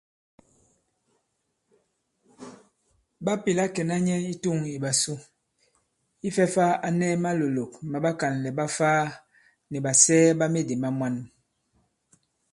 [3.23, 5.13] Ɓa pèla kɛ̀na nyɛ i tûŋ ìɓàsu
[6.27, 9.03] ifɛ̄ fā a nɛ malòlòk ma ɓakànlɛ̀ ɓa Ifaa
[9.71, 11.15] nì ɓàsɛɛ ɓa medì ma mwan.